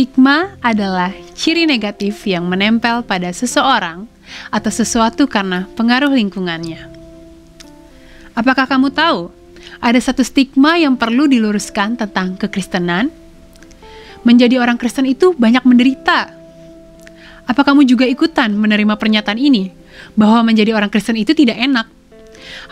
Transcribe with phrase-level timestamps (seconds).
[0.00, 4.08] Stigma adalah ciri negatif yang menempel pada seseorang
[4.48, 6.88] atau sesuatu karena pengaruh lingkungannya.
[8.32, 9.28] Apakah kamu tahu
[9.76, 13.12] ada satu stigma yang perlu diluruskan tentang kekristenan?
[14.24, 16.32] Menjadi orang Kristen itu banyak menderita.
[17.44, 19.68] Apa kamu juga ikutan menerima pernyataan ini
[20.16, 21.84] bahwa menjadi orang Kristen itu tidak enak?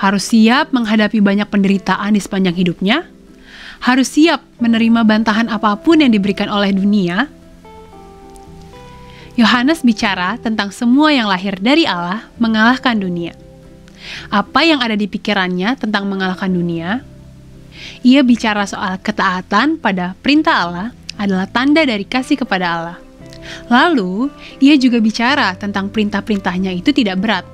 [0.01, 3.18] Harus siap menghadapi banyak penderitaan di sepanjang hidupnya?
[3.79, 7.31] Harus siap menerima bantahan apa pun yang diberikan oleh dunia?
[9.39, 13.39] Yohanes bicara tentang semua yang lahir dari Allah mengalahkan dunia.
[14.35, 17.07] Apa yang ada di pikirannya tentang mengalahkan dunia?
[18.03, 22.99] Ia bicara soal ketaatan pada perintah Allah adalah tanda dari kasih kepada Allah.
[23.71, 24.27] Lalu,
[24.59, 27.47] ia juga bicara tentang perintah-perintahnya itu tidak berat.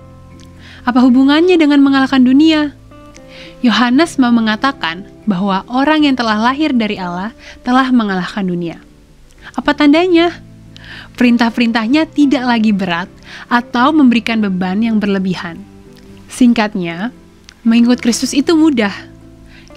[0.85, 2.77] Apa hubungannya dengan mengalahkan dunia?
[3.65, 7.33] Yohanes mau mengatakan bahwa orang yang telah lahir dari Allah
[7.65, 8.77] telah mengalahkan dunia.
[9.57, 10.45] Apa tandanya?
[11.15, 13.07] perintah-perintahnya tidak lagi berat
[13.47, 15.63] atau memberikan beban yang berlebihan.
[16.27, 17.15] Singkatnya,
[17.63, 18.93] mengikut Kristus itu mudah,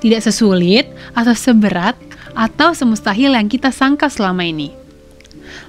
[0.02, 1.94] tidak sesulit atau seberat
[2.34, 4.74] atau semustahil yang kita sangka selama ini.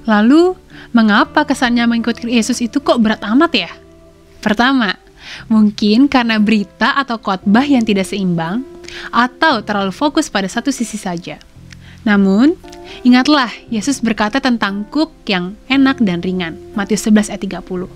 [0.09, 0.57] Lalu,
[0.97, 3.71] mengapa kesannya mengikut Yesus itu kok berat amat ya?
[4.41, 4.97] Pertama,
[5.47, 8.67] mungkin karena berita atau khotbah yang tidak seimbang
[9.15, 11.39] atau terlalu fokus pada satu sisi saja.
[12.03, 12.57] Namun,
[13.05, 16.59] ingatlah Yesus berkata tentang kuk yang enak dan ringan.
[16.75, 17.87] Matius 11 ayat 30.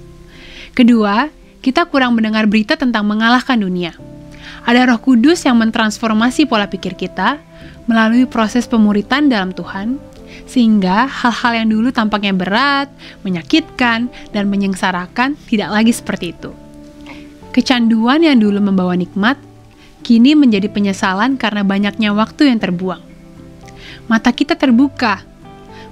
[0.77, 1.33] Kedua,
[1.63, 3.95] kita kurang mendengar berita tentang mengalahkan dunia.
[4.63, 7.39] Ada roh kudus yang mentransformasi pola pikir kita
[7.87, 9.99] melalui proses pemuritan dalam Tuhan,
[10.47, 12.89] sehingga hal-hal yang dulu tampaknya berat,
[13.27, 16.62] menyakitkan, dan menyengsarakan tidak lagi seperti itu.
[17.53, 19.37] Kecanduan yang dulu membawa nikmat,
[20.01, 23.13] kini menjadi penyesalan karena banyaknya waktu yang terbuang
[24.11, 25.23] mata kita terbuka.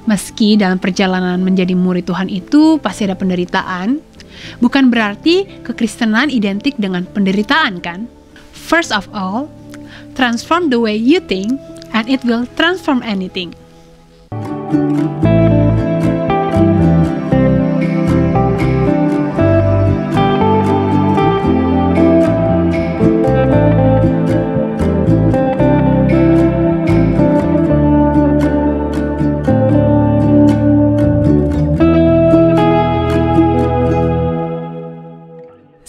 [0.08, 4.00] Meski dalam perjalanan menjadi murid Tuhan itu pasti ada penderitaan,
[4.58, 8.08] bukan berarti kekristenan identik dengan penderitaan kan?
[8.56, 9.52] First of all,
[10.16, 11.60] transform the way you think
[11.92, 13.52] and it will transform anything.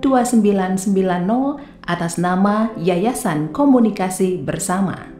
[0.00, 5.19] 2990 atas nama Yayasan Komunikasi Bersama.